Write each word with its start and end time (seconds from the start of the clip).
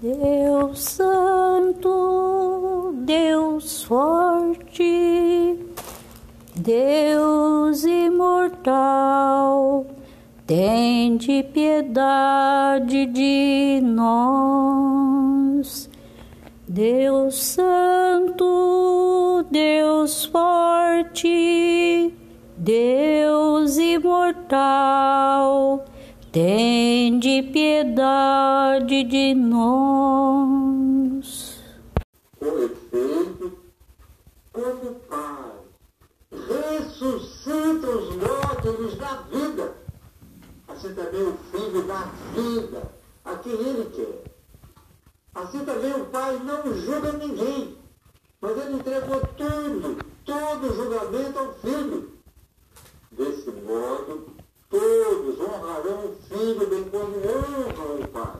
Deus 0.00 0.90
Santo, 0.90 2.94
Deus 3.04 3.82
forte, 3.82 5.58
Deus 6.54 7.82
imortal, 7.82 9.86
tende 10.46 11.42
piedade 11.52 13.06
de 13.06 13.80
nós. 13.82 15.90
Deus 16.68 17.42
Santo, 17.42 19.44
Deus 19.50 20.26
forte, 20.26 22.14
Deus 22.56 23.78
imortal, 23.78 25.87
tende 26.38 27.42
piedade 27.52 29.02
de 29.02 29.34
nós. 29.34 30.78
Com 32.38 32.62
efeito, 32.62 33.58
como 34.52 34.94
Pai 35.08 35.50
ressuscita 36.30 37.90
os 37.90 38.14
mortos 38.14 38.94
dá 38.98 39.24
vida, 39.32 39.74
assim 40.68 40.94
também 40.94 41.22
o 41.22 41.36
Filho 41.50 41.82
dá 41.88 42.08
vida 42.32 42.88
a 43.24 43.34
quem 43.34 43.54
Ele 43.54 43.90
quer. 43.90 44.22
Assim 45.34 45.64
também 45.64 45.92
o 45.92 46.04
Pai 46.06 46.38
não 46.44 46.72
julga 46.72 47.14
ninguém, 47.14 47.76
mas 48.40 48.56
Ele 48.58 48.76
entregou 48.76 49.20
tudo, 49.36 49.98
todo 50.24 50.66
o 50.68 50.74
julgamento 50.76 51.36
ao 51.36 51.54
Filho. 51.54 52.16
Desse 53.10 53.50
modo, 53.50 54.37
todos 54.70 55.40
honrarão 55.40 56.06
o 56.06 56.16
Filho 56.28 56.66
bem 56.66 56.84
como 56.84 57.16
honram 57.16 58.00
o 58.00 58.08
Pai. 58.08 58.36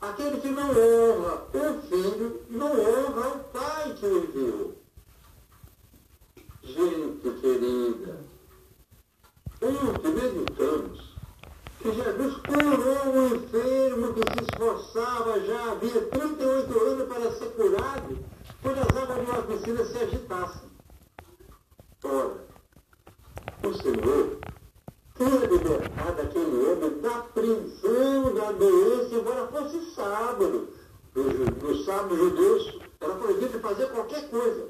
Aquele 0.00 0.40
que 0.40 0.48
não 0.48 0.68
honra 0.70 1.46
o 1.54 1.82
Filho, 1.88 2.42
não 2.50 2.72
honra 2.72 3.28
o 3.28 3.38
Pai 3.52 3.85
da 27.06 27.20
prisão 27.20 28.34
da 28.34 28.50
doença, 28.50 29.14
embora 29.14 29.46
fosse 29.46 29.94
sábado. 29.94 30.68
No, 31.14 31.84
sábado 31.84 32.16
judeus 32.16 32.78
era 33.00 33.14
proibido 33.14 33.60
fazer 33.60 33.86
qualquer 33.92 34.28
coisa. 34.28 34.68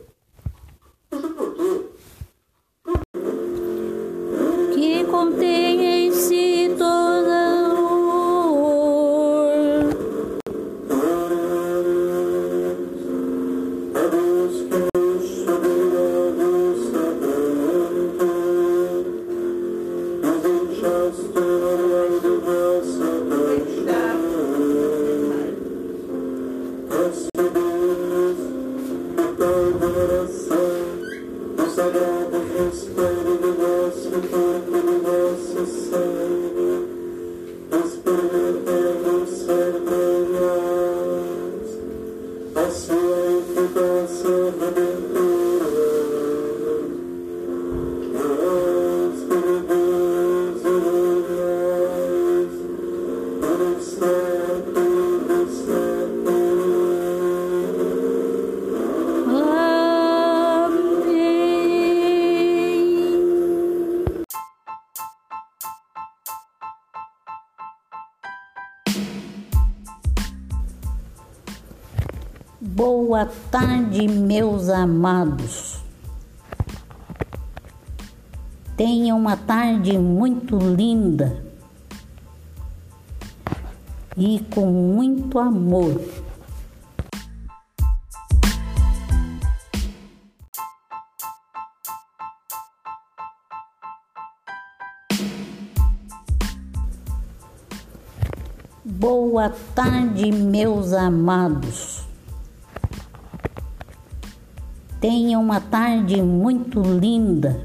Boa 73.17 73.33
tarde, 73.51 74.07
meus 74.07 74.69
amados. 74.69 75.79
Tenha 78.77 79.15
uma 79.15 79.39
tarde 79.39 79.97
muito 79.97 80.59
linda 80.59 81.43
e 84.19 84.39
com 84.51 84.67
muito 84.67 85.39
amor. 85.39 85.99
Boa 98.85 99.49
tarde, 99.75 100.31
meus 100.31 100.93
amados. 100.93 101.96
Tenha 105.09 105.39
uma 105.39 105.61
tarde 105.61 106.21
muito 106.21 106.81
linda 106.81 107.65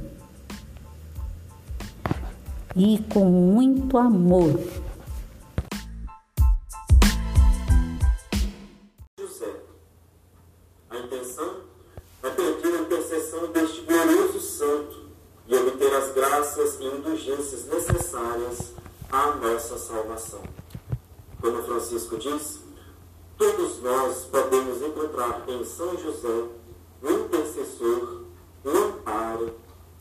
e 2.75 2.99
com 3.11 3.25
muito 3.25 3.97
amor. 3.97 4.59
José. 9.19 9.55
A 10.91 10.97
intenção 10.99 11.61
é 12.21 12.29
pedir 12.29 12.75
a 12.75 12.81
intercessão 12.83 13.51
deste 13.51 13.81
glorioso 13.85 14.39
santo 14.39 15.05
e 15.47 15.55
obter 15.55 15.95
as 15.95 16.13
graças 16.13 16.79
e 16.79 16.85
indulgências 16.85 17.65
necessárias 17.65 18.71
à 19.11 19.33
nossa 19.37 19.79
salvação. 19.79 20.43
Como 21.41 21.63
Francisco 21.63 22.17
diz, 22.17 22.59
todos 23.35 23.81
nós 23.81 24.25
podemos 24.25 24.79
encontrar 24.83 25.43
em 25.47 25.65
São 25.65 25.97
José 25.97 26.60
intercessor, 27.03 28.23
um 28.65 28.69
amparo 28.69 29.53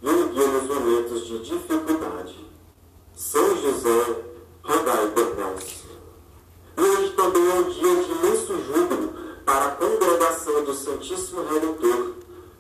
e 0.02 0.08
um 0.08 0.28
guia 0.28 0.46
nos 0.46 0.68
momentos 0.68 1.26
de 1.26 1.38
dificuldade. 1.38 2.46
São 3.14 3.56
José, 3.56 4.24
rogai 4.62 5.10
por 5.10 5.36
nós. 5.38 5.84
E 6.76 6.80
hoje 6.80 7.12
também 7.12 7.50
é 7.50 7.54
um 7.54 7.70
dia 7.70 8.02
de 8.02 8.12
imenso 8.12 8.58
júbilo 8.58 9.12
para 9.44 9.66
a 9.66 9.70
congregação 9.72 10.64
do 10.64 10.74
Santíssimo 10.74 11.42
Redentor, 11.42 12.14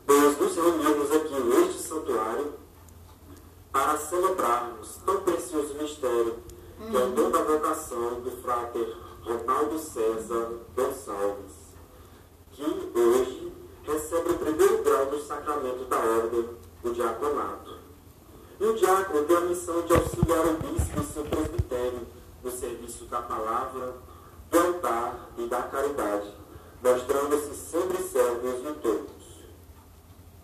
pois 0.06 0.38
nos 0.38 0.54
reunimos 0.56 1.12
aqui 1.12 1.34
neste 1.34 1.82
santuário 1.82 2.54
para 3.72 3.96
celebrarmos 3.98 4.96
tão 5.04 5.20
precioso 5.22 5.74
mistério, 5.74 6.36
que 6.90 6.96
é 6.96 7.04
o 7.04 7.10
dom 7.10 7.30
da 7.30 7.42
vocação 7.42 8.20
do 8.20 8.30
frater 8.42 8.96
Ronaldo 9.22 9.78
César 9.78 10.50
Gonçalves, 10.74 11.74
que 12.52 12.64
hoje 12.98 13.52
recebe 13.90 14.30
o 14.30 14.38
primeiro 14.38 14.82
grau 14.82 15.06
do 15.06 15.20
sacramento 15.20 15.84
da 15.86 15.96
ordem, 15.98 16.48
o 16.82 16.90
diaconato. 16.90 17.78
E 18.60 18.64
o 18.64 18.74
diácono 18.74 19.24
tem 19.24 19.36
a 19.36 19.40
missão 19.40 19.82
de 19.82 19.92
auxiliar 19.92 20.46
o 20.46 20.54
bispo 20.54 21.00
e 21.00 21.12
seu 21.12 21.24
presbitério 21.24 22.06
no 22.42 22.50
serviço 22.50 23.04
da 23.06 23.22
palavra, 23.22 23.94
do 24.50 24.58
altar 24.58 25.30
e 25.38 25.46
da 25.46 25.62
caridade, 25.62 26.32
mostrando-se 26.82 27.54
sempre 27.54 28.02
servos 28.02 28.62
de 28.62 28.72
todos. 28.80 29.10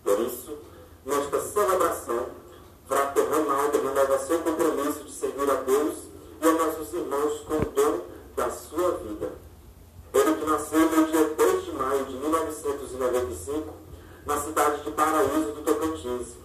Por 0.03 0.21
isso, 0.21 0.59
nesta 1.05 1.41
celebração, 1.41 2.27
Frater 2.89 3.29
Ronaldo 3.29 3.79
renova 3.79 4.19
seu 4.19 4.39
compromisso 4.41 5.05
de 5.05 5.13
servir 5.13 5.51
a 5.51 5.55
Deus 5.55 5.95
e 6.41 6.49
a 6.49 6.53
nossos 6.53 6.93
irmãos 6.95 7.41
com 7.41 7.55
o 7.55 7.65
dom 7.65 8.01
da 8.37 8.51
de 14.97 15.03
Paraíso 15.03 15.53
do 15.53 15.63
Tocantins, 15.63 16.39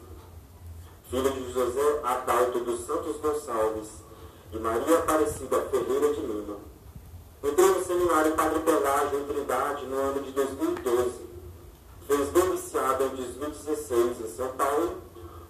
filho 1.09 1.31
de 1.31 1.53
José 1.53 2.01
Adalto 2.03 2.59
dos 2.59 2.85
Santos 2.85 3.15
Gonçalves 3.21 3.87
e 4.51 4.59
Maria 4.59 4.99
Aparecida 4.99 5.61
Ferreira 5.71 6.13
de 6.13 6.19
Lima. 6.19 6.57
Entrou 7.41 7.69
no 7.69 7.83
seminário 7.85 8.31
Seminário 8.31 8.33
Padre 8.33 8.59
Pelágio 8.59 9.19
em 9.19 9.23
Trindade 9.23 9.85
no 9.85 9.95
ano 9.95 10.21
de 10.21 10.31
2012. 10.31 11.11
Fez 12.05 12.33
noviciado 12.33 13.03
em 13.05 13.15
2016 13.15 14.19
em 14.19 14.27
São 14.27 14.49
Paulo. 14.49 14.97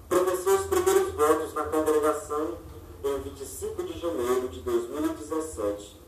Professou 0.07 0.53
os 0.53 0.65
primeiros 0.67 1.11
votos 1.13 1.53
na 1.55 1.63
congregação 1.63 2.57
em 3.03 3.19
25 3.21 3.83
de 3.83 3.99
janeiro 3.99 4.47
de 4.47 4.59
2017. 4.61 5.99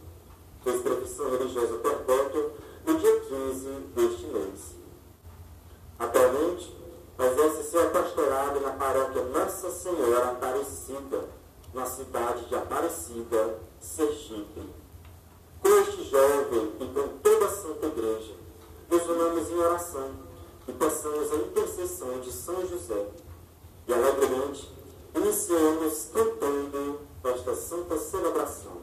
Fez 0.64 0.82
profissão 0.82 1.32
religiosa 1.32 1.74
perpétua 1.76 2.52
no 2.86 3.00
dia 3.00 3.20
15 3.20 3.70
deste 3.96 4.26
mês. 4.28 4.76
Atualmente, 5.98 6.83
exerce 7.26 7.64
seu 7.64 7.90
pastorado 7.90 8.60
na 8.60 8.72
paróquia 8.72 9.24
Nossa 9.24 9.72
Senhora 9.72 10.32
Aparecida, 10.32 11.30
na 11.74 11.86
cidade 11.86 12.46
de 12.46 12.56
Aparecida, 12.56 13.60
Sergipe. 13.80 14.62
Com 15.62 15.70
este 15.80 16.04
jovem 16.04 16.74
e 16.80 16.86
com 16.86 17.18
toda 17.20 17.46
a 17.46 17.50
Santa 17.50 17.88
Igreja, 17.88 18.34
nos 18.90 19.04
unamos 19.04 19.50
em 19.50 19.58
oração 19.58 20.12
e 20.68 20.74
passamos 20.74 21.32
a 21.32 21.36
intercessão 21.36 22.20
de 22.20 22.32
São 22.32 22.66
José. 22.68 23.08
E 23.88 23.94
alegremente 23.94 24.70
iniciamos 25.16 26.10
cantando 26.14 27.00
esta 27.24 27.56
santa 27.56 27.98
celebração. 27.98 28.83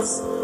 else. 0.00 0.39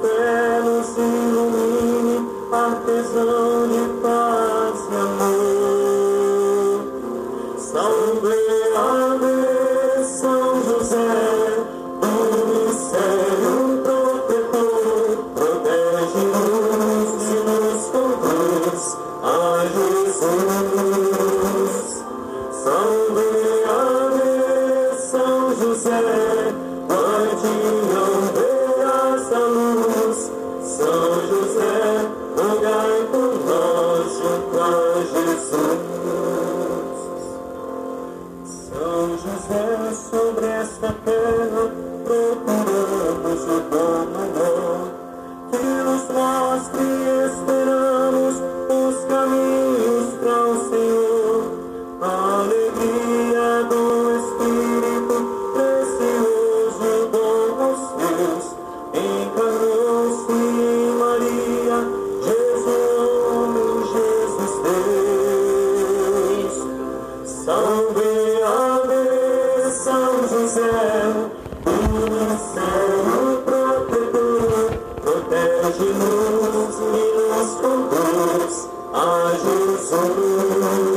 São 0.00 0.35
Oh 79.88 80.95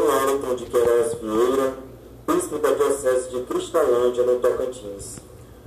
Dom 0.00 0.06
Wellington 0.06 0.54
de 0.54 0.64
Queiroz 0.64 1.14
Vieira, 1.20 1.74
bispo 2.26 2.58
da 2.58 2.70
Diocese 2.70 3.28
de 3.28 3.42
Cristalândia, 3.42 4.24
no 4.24 4.38
Tocantins. 4.38 5.16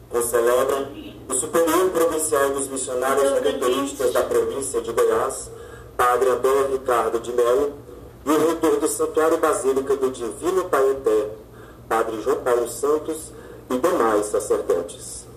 Concelebram 0.10 0.88
o 1.30 1.34
Superior 1.36 1.90
Provincial 1.92 2.50
dos 2.50 2.68
Missionários 2.68 3.32
Redentoristas 3.32 4.12
da 4.12 4.24
província 4.24 4.82
de 4.82 4.92
Goiás, 4.92 5.52
Padre 5.96 6.32
Abel 6.32 6.72
Ricardo 6.72 7.20
de 7.20 7.32
Melo, 7.32 7.74
e 8.26 8.32
o 8.32 8.48
reitor 8.48 8.80
do 8.80 8.88
Santuário 8.88 9.38
Basílica 9.38 9.96
do 9.98 10.10
Divino 10.10 10.66
Pai 10.66 10.90
Eterno, 10.92 11.34
Padre 11.88 12.22
João 12.22 12.38
Paulo 12.38 12.68
Santos, 12.68 13.32
e 13.70 13.78
demais 13.78 14.26
sacerdotes. 14.28 15.28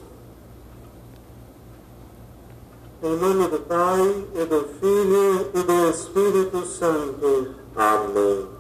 Em 3.03 3.17
nome 3.17 3.47
do 3.49 3.59
Pai, 3.61 4.25
e 4.35 4.45
do 4.47 4.69
Filho, 4.81 5.51
e 5.55 5.63
do 5.63 5.91
Espírito 5.91 6.67
Santo. 6.67 7.55
Amém. 7.77 8.56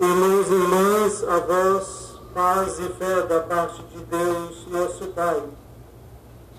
Irmãos 0.00 0.48
e 0.48 0.54
irmãs, 0.54 1.24
a 1.24 1.38
vós, 1.38 2.20
paz 2.34 2.78
e 2.78 2.88
fé 2.98 3.22
da 3.22 3.40
parte 3.40 3.82
de 3.82 3.98
Deus, 4.04 4.66
nosso 4.68 5.06
Pai. 5.08 5.42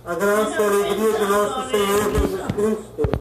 A 0.05 0.15
graça 0.15 0.61
e 0.61 0.63
a 0.63 0.67
alegria 0.67 1.13
de 1.13 1.25
nosso 1.25 1.69
Senhor 1.69 2.03
Jesus 2.11 2.41
Cristo 2.55 3.12